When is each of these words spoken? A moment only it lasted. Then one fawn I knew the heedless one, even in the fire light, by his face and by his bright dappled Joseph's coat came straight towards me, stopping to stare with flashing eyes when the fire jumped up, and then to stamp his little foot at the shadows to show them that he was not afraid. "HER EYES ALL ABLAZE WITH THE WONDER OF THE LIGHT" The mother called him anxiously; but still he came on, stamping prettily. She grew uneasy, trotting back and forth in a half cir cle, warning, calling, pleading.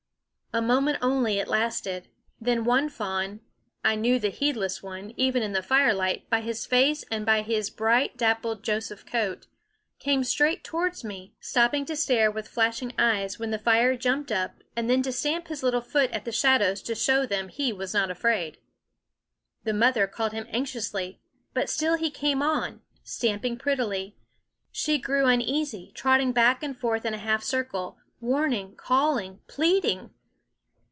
A 0.53 0.61
moment 0.61 0.97
only 1.01 1.39
it 1.39 1.47
lasted. 1.47 2.09
Then 2.41 2.65
one 2.65 2.89
fawn 2.89 3.39
I 3.85 3.95
knew 3.95 4.19
the 4.19 4.27
heedless 4.27 4.83
one, 4.83 5.13
even 5.15 5.43
in 5.43 5.53
the 5.53 5.63
fire 5.63 5.93
light, 5.93 6.29
by 6.29 6.41
his 6.41 6.65
face 6.65 7.05
and 7.09 7.25
by 7.25 7.41
his 7.41 7.69
bright 7.69 8.17
dappled 8.17 8.61
Joseph's 8.61 9.09
coat 9.09 9.47
came 9.97 10.25
straight 10.25 10.61
towards 10.65 11.05
me, 11.05 11.33
stopping 11.39 11.85
to 11.85 11.95
stare 11.95 12.29
with 12.29 12.49
flashing 12.49 12.91
eyes 12.99 13.39
when 13.39 13.51
the 13.51 13.59
fire 13.59 13.95
jumped 13.95 14.29
up, 14.29 14.55
and 14.75 14.89
then 14.89 15.01
to 15.03 15.13
stamp 15.13 15.47
his 15.47 15.63
little 15.63 15.79
foot 15.79 16.11
at 16.11 16.25
the 16.25 16.33
shadows 16.33 16.81
to 16.81 16.95
show 16.95 17.25
them 17.25 17.45
that 17.45 17.53
he 17.55 17.71
was 17.71 17.93
not 17.93 18.11
afraid. 18.11 18.57
"HER 18.57 18.57
EYES 18.57 18.57
ALL 18.57 18.83
ABLAZE 18.83 18.83
WITH 18.83 19.23
THE 19.23 19.23
WONDER 19.23 19.23
OF 19.23 19.63
THE 19.63 19.69
LIGHT" 19.69 19.73
The 19.73 19.85
mother 19.85 20.07
called 20.07 20.31
him 20.33 20.53
anxiously; 20.53 21.21
but 21.53 21.69
still 21.69 21.95
he 21.95 22.11
came 22.11 22.41
on, 22.41 22.81
stamping 23.05 23.57
prettily. 23.57 24.17
She 24.69 24.97
grew 24.99 25.27
uneasy, 25.27 25.93
trotting 25.95 26.33
back 26.33 26.61
and 26.61 26.77
forth 26.77 27.05
in 27.05 27.13
a 27.13 27.17
half 27.19 27.41
cir 27.41 27.63
cle, 27.63 27.97
warning, 28.19 28.75
calling, 28.75 29.39
pleading. 29.47 30.09